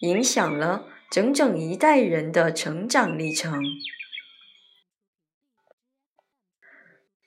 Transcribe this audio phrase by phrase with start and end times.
[0.00, 3.62] 影响了整整一代人的成长历程。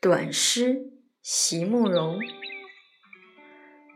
[0.00, 0.92] 短诗，
[1.22, 2.18] 席慕容。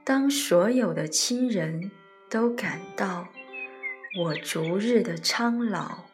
[0.04, 1.90] 当所有的亲人
[2.28, 3.28] 都感到
[4.18, 6.06] 我逐日的苍老，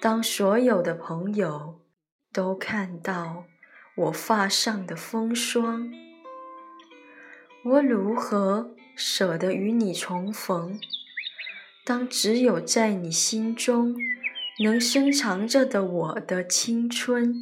[0.00, 1.82] 当所有的朋友
[2.32, 3.44] 都看到
[3.96, 5.92] 我发上的风霜，
[7.64, 10.80] 我如何舍得与你重逢？
[11.84, 13.96] 当只有在你心中
[14.62, 17.34] 能深藏着的我的青春，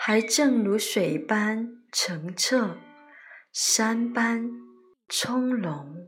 [0.00, 2.78] 还正如水般澄澈，
[3.52, 4.50] 山般
[5.06, 6.01] 葱茏。